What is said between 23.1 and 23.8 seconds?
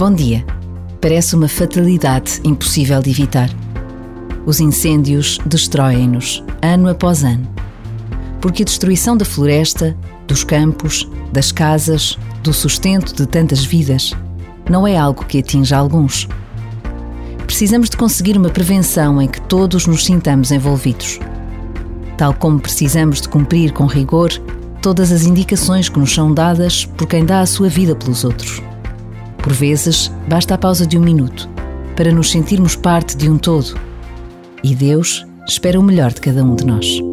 de cumprir